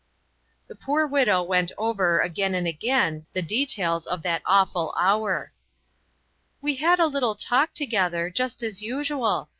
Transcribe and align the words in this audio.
The 0.67 0.73
poor 0.73 1.05
widow 1.05 1.43
went 1.43 1.71
over, 1.77 2.17
again 2.21 2.55
and 2.55 2.65
again, 2.65 3.27
the 3.33 3.43
details 3.43 4.07
of 4.07 4.23
.that 4.23 4.41
awful 4.47 4.95
hour:" 4.97 5.53
We 6.59 6.77
had 6.77 6.99
a 6.99 7.05
little 7.05 7.35
talk 7.35 7.75
together, 7.75 8.31
just 8.31 8.63
as 8.63 8.81
usual. 8.81 9.49